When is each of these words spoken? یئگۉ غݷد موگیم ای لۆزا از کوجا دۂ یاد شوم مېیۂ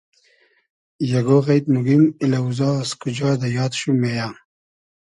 یئگۉ 1.09 1.27
غݷد 1.45 1.65
موگیم 1.73 2.03
ای 2.19 2.25
لۆزا 2.31 2.69
از 2.81 2.89
کوجا 3.01 3.29
دۂ 3.41 3.47
یاد 3.57 3.73
شوم 3.79 3.95
مېیۂ 4.01 4.27